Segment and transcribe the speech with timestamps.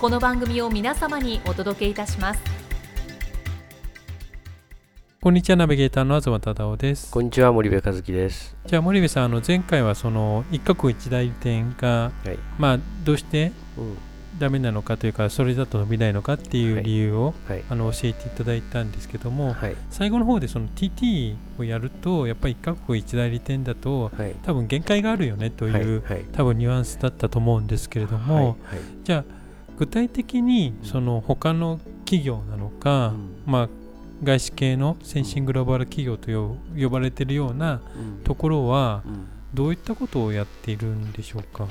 [0.00, 2.40] この番組を皆様にお届けいたします
[5.20, 7.10] こんにちは、ナビゲーターの東忠夫です。
[7.10, 8.56] こんにちは森部和樹です。
[8.64, 12.38] じゃあ、森部さん、あの前回はその一カ国一代理店が、はい。
[12.58, 13.98] まあ、どうしてうん。
[14.38, 17.64] ダメなのかというか、それだと伸びないのかっていう理由を、はい。
[17.68, 19.74] あの教えていただいたんですけども、はい。
[19.90, 24.36] 最後の方でその TT をやると、やっぱり一カ国一代理店だと、はい。
[24.44, 26.14] 多分限界があるよねという、はい。
[26.14, 26.24] はい。
[26.30, 28.44] 多分ニュアンスだったと思うんですけれども、はい。
[28.44, 28.56] はい。
[29.02, 29.37] じゃあ、
[29.78, 33.68] 具体的にその他の企業なのか、うんまあ、
[34.24, 39.28] 外資系の先進グローバル企業とよ呼ばれているようなうんところはうん。
[39.54, 41.64] どういったことをやっているんでしょうか？
[41.64, 41.70] うん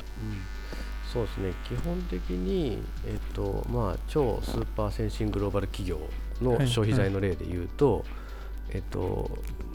[1.14, 1.54] そうですね。
[1.64, 6.00] 基本的に、えっと、まあ、超スーパー先進グローバル企業
[6.42, 8.04] のはい消費財の例で言うと、
[8.72, 9.30] えっと、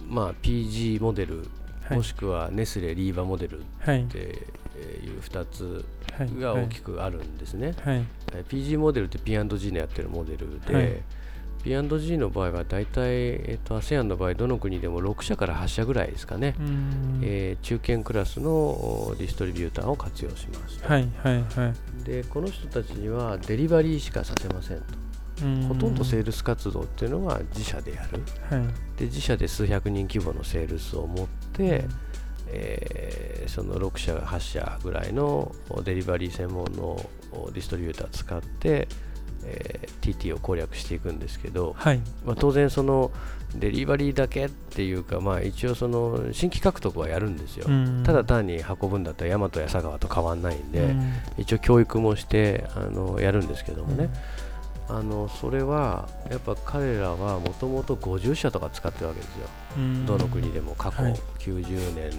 [0.08, 1.46] まあ、PG モデル、はい
[1.90, 5.84] もしくはネスレリーバモデルっはいていう2つ
[6.16, 6.40] はい。
[6.40, 7.74] が大きくあるんですね。
[7.84, 7.96] はい。
[7.96, 8.06] はい。
[8.48, 11.02] PG モデルって P&G のやってるモデルで、はい。
[11.64, 16.56] P&G の場合は大体、えっと、ASEAN の場合どの国でも6社から8社ぐらいですかね、
[17.22, 22.04] えー中堅クラスのおディストリビューターを活用しますと、はいはいはい。
[22.04, 24.84] でこの人たちにはデリバリーしかさせませんと
[25.68, 28.22] ほとんどセールス活動っていうのは自社でやる。
[28.50, 28.66] はい。
[28.98, 31.84] で自社で数百人規模のセールスを持って、
[32.48, 38.88] えーその6社8社ぐらいのおデリバリー専門のおディストリビューターを使って、
[39.44, 42.00] えー TT を攻略していくんですけど、はい。
[42.24, 43.12] まあ、当然その
[43.54, 47.66] デリバリーだけっていうか、まあ、一応その新規獲得はやるんですよ、
[48.02, 51.12] ただ単に運ぶんだったら大和や佐川と変わんないんで、うん。
[51.38, 54.08] 一応教育もしてあのやるんですけどもね、
[54.88, 60.06] あのそれはやっぱ彼らはもともと50社とか使ってるわけですよ、うん。
[60.06, 61.14] どの国でも過去はい。
[61.38, 62.10] 90年、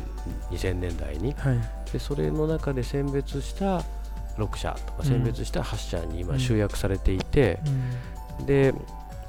[0.52, 1.34] 2000年代に。
[1.34, 1.60] はい。
[1.92, 3.84] でそれの中で選別した
[4.38, 6.30] 6社とか選別した8社にうん。
[6.30, 7.60] 今集約されていて、
[8.40, 8.46] うん。
[8.46, 8.74] で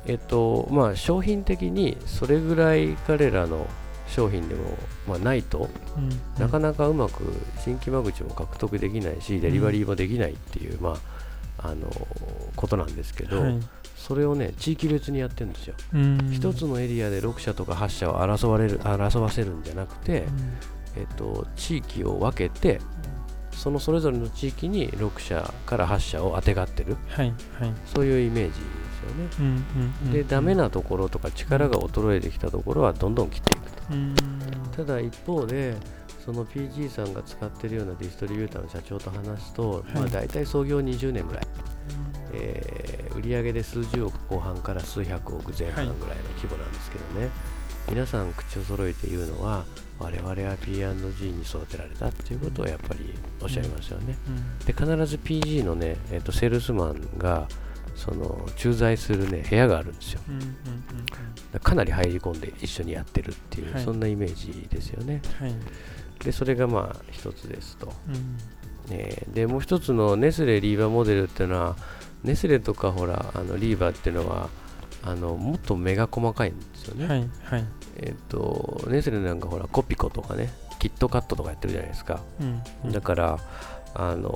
[0.06, 3.66] えっとまあ商品的にそれぐらい彼らの
[4.06, 4.62] 商品でも、
[5.08, 6.08] まあ、ないとうん。
[6.38, 7.24] なかなかうまく
[7.58, 10.96] 新規間口も獲得できないしデリバリーもできないっていう、まあ、
[11.58, 11.88] あの
[12.56, 13.60] ことなんですけど、はい。
[13.96, 16.30] それをね地域別にやってるんですよ、うん。
[16.32, 20.52] 一つのエリアで6社とか8社を争われる争わせるんじゃなくて、うん。
[20.96, 22.80] えっと、地域を分けて
[23.52, 26.96] そのそれぞれの地域に6社から8社をあてがってる。
[27.08, 27.72] はいはい。
[27.86, 30.12] そういうイメージですよね、うんうんうん。
[30.12, 33.82] でダメなところとか力が衰えてきたところはどんどん切っていくと。
[33.90, 34.14] うん。
[34.76, 35.76] ただ一方で
[36.24, 39.92] その PG さんが使ってるようなディストリビューターの社長と話すと、い。
[39.92, 41.46] まあ、大体創業20年ぐらい、
[42.32, 47.30] えー売上で数十億後半から数百億前半ぐらいの規模なんですけどね、
[47.88, 49.64] 皆さん口を揃えて言うのは
[49.98, 57.46] 我々は P&G に育てられたっていうことをやっぱりおっしゃいますよね、うんで必ず PG のね、えー、とセールスマンが
[57.94, 60.20] その駐在するね部屋があるんですよ。
[60.28, 60.54] うんうんうん
[61.52, 63.84] だかなり入り込んで一緒にやってるっていう、はい。
[63.84, 65.22] そんなイメージですよね。
[65.40, 65.54] うんはい
[66.24, 68.38] でそれがまあ一つですと、うん。
[68.90, 71.76] えーでもう一つのネスレリーバモデルっていうのは
[72.22, 74.48] ネスレとかほらあのリーバっていうのは
[75.02, 77.64] あのもっと目が細かいんですよね、はいはい。
[77.96, 82.92] えっ、とネスレなんかほらコピコとかねキットカットとかやってるじゃないですか、うんうん。
[82.92, 83.38] だから
[83.94, 84.32] あの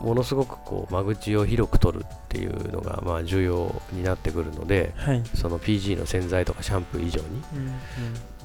[0.00, 5.22] ものすごくこう間口を広く取るっていうのがまあ重要になってくるのではい。
[5.34, 7.26] その PG の洗剤とかシャンプー以上に。
[7.56, 7.58] う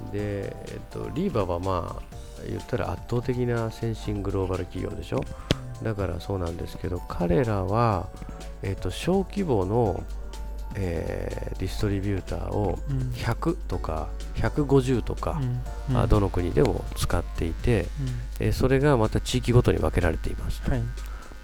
[0.10, 2.02] んで、えっと、リーバはまあ
[2.50, 5.24] 言ったら圧倒的な先進グローバル企業でしょ？
[5.84, 8.07] だからそうなんですけど彼らは、
[8.62, 10.04] えっと、小規模の、
[10.75, 12.98] えーディストリビューターをうん。
[13.13, 15.40] 100とか150とか、
[15.90, 15.98] うん。
[15.98, 18.46] あどの国でも使っていて、うん。
[18.48, 20.81] えーそれがまた地域ごとに分けられていますはい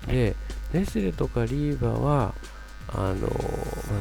[0.07, 0.35] で
[0.73, 2.33] ネスレとかリーバは
[2.93, 3.27] あのま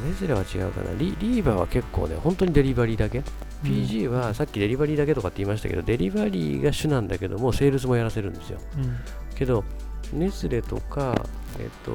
[0.02, 0.93] あ、ネスレは違うかな。
[0.99, 3.23] リリーバーは結構ね本当にデリバリーだけ。
[3.62, 8.58] PG はさっきデリバリーだけとかって言いましたけどデリバリーが主なんだけどもセールスもやらせるんですよ。
[8.79, 8.97] うん。
[9.37, 9.64] けど
[10.12, 11.14] ネスレとか、
[11.58, 11.93] えっと、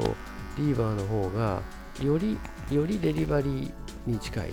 [0.57, 1.61] リーバーの方が
[2.01, 2.37] より
[2.71, 3.71] よりデリバリー
[4.05, 4.51] に近い。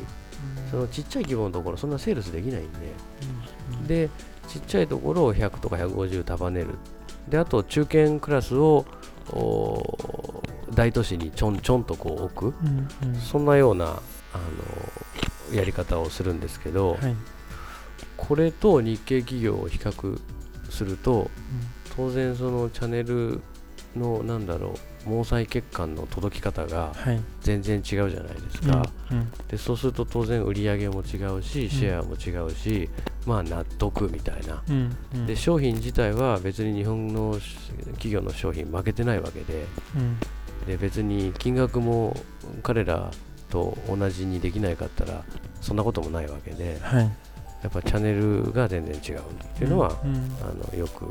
[0.70, 2.72] そのちっちゃい規模のところそんなセールスできないん
[3.86, 4.08] で。
[4.08, 4.10] で
[4.48, 6.70] ちっちゃいところを100とか150束ねる。
[7.28, 8.84] であと中堅クラスをお
[10.74, 13.16] 大都市にちょんちょんとこう置くうんうん。
[13.16, 13.88] そんなようなあ
[15.50, 17.16] のやり方をするんですけど、はい。
[18.16, 20.20] これと日系企業を比較
[20.70, 21.30] すると
[21.96, 23.42] 当然そのチャンネル
[23.96, 24.74] のなんだろう
[25.06, 27.20] 毛細血管の届き方がはい。
[27.40, 32.88] 全然違うじゃないですか、うんでそうすると当然売り上げも違うしシェアも違うし、
[33.26, 34.62] まあ納得みたいな。
[34.68, 35.26] うんうん。
[35.26, 37.38] で商品自体は別に日本の
[37.92, 39.66] 企業の商品負けてないわけで
[39.96, 40.18] うん。
[40.66, 42.16] で別に金額も
[42.62, 43.10] 彼ら
[43.50, 45.24] と同じにできないかったら
[45.60, 47.10] そんなこともないわけではい。
[47.62, 49.22] やっぱチャンネルが全然違うっ
[49.58, 51.06] ていうのは、うんあのよく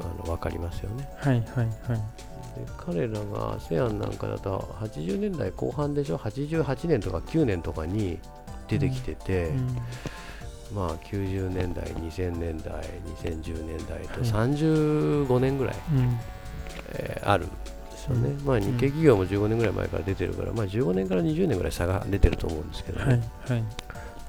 [0.00, 1.08] あの分かりますよね。
[1.18, 8.18] はいはいはいで彼らが ASEAN なんかだと80年代後半でしょ？88年とか9年とかに
[8.68, 9.78] 出てきてて、うん
[10.74, 12.72] まあ90年代2000年代
[13.22, 14.30] 2010年代とはい。
[14.30, 16.18] 35年ぐらい、うん。
[16.94, 17.54] えーあるんで
[17.96, 18.44] すよね、うん。
[18.44, 23.64] まあ日系企業も15年ぐらい前から出てるから、まあ、15年から20年ぐらい差が出てると思うんですけどね、はいはい。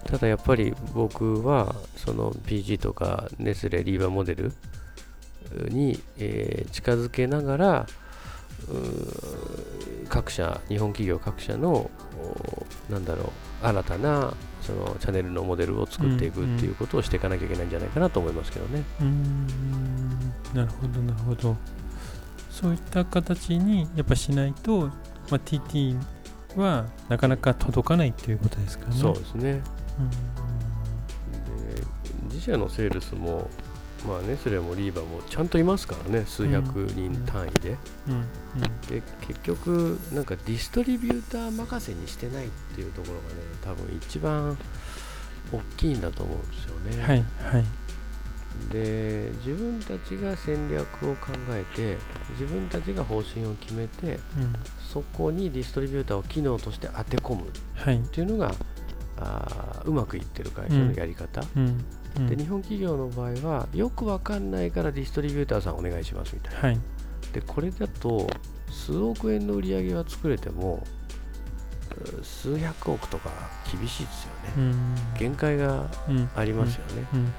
[0.05, 4.51] ただやっぱり僕はその PG とかネスレリーバーモデル
[5.69, 7.87] に、えー近づけながら
[10.09, 13.31] 各社日本企業各社のおなんだろ
[13.63, 18.83] う新たなそのチャンネルのモデルを作っていくっていうことをしていかなきゃいけないんじゃないかなと思いますけどね。
[18.99, 19.47] うーん
[20.53, 21.55] なるほどなるほど
[22.49, 24.93] そういった形にやっぱしないと、ま
[25.31, 25.99] あ、TT
[26.55, 29.61] はなかなか届かないっていうことですかねそうですね。
[29.99, 30.09] うん
[31.75, 31.83] で
[32.23, 33.49] 自社のセールスも、
[34.07, 37.77] まあ、ネスレもリーバーもちゃんといますからね、数百人単位で。
[38.07, 38.25] うん
[38.87, 44.57] で結局なんかディストリビューター任せにしてないっていうところがね多分一番
[45.51, 47.25] 大きいんだと思うんですよね、うんはい
[47.55, 47.65] はい。
[48.71, 51.97] で自分たちが戦略を考えて
[52.39, 54.53] 自分たちが方針を決めてうん。
[54.79, 58.53] そこにディストリビューターを機能として当て込むっはいていうのが
[59.17, 66.59] あーうまくいってる会社のやり方、うんうんで日本企業の場合はよくわかんないからディストリビューターさんお願いしますみたいな。
[66.61, 66.79] はい。
[67.33, 68.29] でこれだと
[68.69, 70.81] 数億円の売り上げは作れても
[72.21, 73.29] う数百億とか
[73.71, 74.95] 厳しいですよね、うん。
[75.17, 76.29] 限界がうん。
[76.35, 77.33] ありますよね、うん。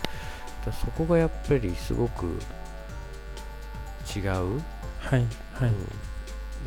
[0.64, 2.26] だそこがやっぱりすごく
[4.14, 4.46] 違う、はい。
[5.08, 5.25] はい。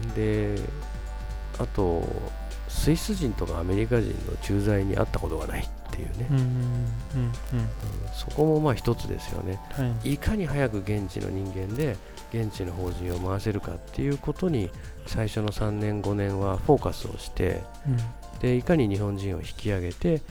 [0.03, 0.13] うん。
[0.13, 0.59] で
[1.59, 2.07] あと
[2.67, 5.69] スイス人とかアメリカ人の駐在に会ったことがない
[5.99, 7.33] っていうね、うんうんうんうん。
[8.13, 9.59] そこもまあ一つですよね。
[9.71, 10.13] はい。
[10.13, 11.97] いかに早く現地の人間で
[12.33, 14.69] 現地の法人を回せるかっていうことに
[15.07, 17.97] 最初の3年5年はフォーカスをしてうん。
[18.39, 20.21] でいかに日本人を引き上げて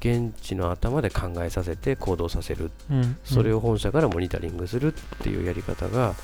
[0.00, 2.70] 現地の頭で考えさせて行動させる。
[2.90, 3.16] うん。
[3.24, 6.14] それを本社からモニタリングするっていうやり方が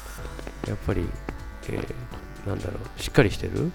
[0.68, 1.06] やっぱり、
[1.68, 1.94] えー
[2.46, 3.70] なんだろうしっかりしてる？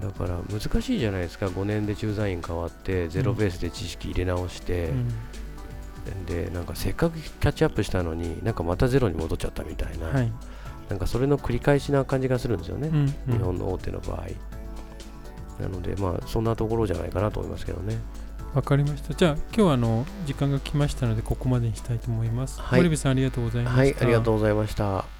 [0.00, 5.08] だから難しいじゃないですか5年で駐在員変わってゼロベースで知識入れ直して、うん
[6.26, 10.32] でなんかせっかくキャッチアップしたのになんかまたゼロに戻っちゃったみたいな、はい
[10.88, 14.26] なんかそれの繰り返しな感じがするんですよね、うんうん日本の大手の場合。
[15.62, 17.96] なので、まあ、そんなところじゃないかなと思いますけどね。
[18.54, 19.14] わかりました。
[19.14, 22.60] じゃあ、今日はあの時間が来ましたので、ここまでにしたいと思います。
[22.60, 23.80] はい森部さん、ありがとうございました。
[23.80, 25.19] はい、ありがとうございました。